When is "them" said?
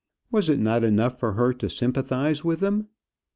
2.59-2.87